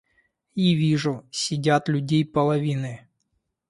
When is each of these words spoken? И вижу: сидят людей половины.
И 0.55 0.73
вижу: 0.73 1.27
сидят 1.29 1.87
людей 1.87 2.25
половины. 2.25 3.07